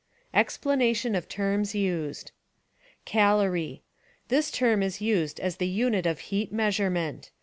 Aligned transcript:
Explanation 0.33 1.13
of 1.13 1.29
terms 1.29 1.75
used 1.75 2.31
Calorie— 3.05 3.83
This 4.29 4.49
term 4.49 4.81
is 4.81 4.99
used 4.99 5.39
as 5.39 5.57
the 5.57 5.67
unit 5.67 6.07
of 6.07 6.21
heat 6.31 6.51
measurement. 6.51 7.29